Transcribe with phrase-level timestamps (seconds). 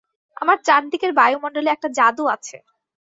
[0.37, 2.57] আমার চার দিকের বায়ুমণ্ডলে একটা জাদু আছে।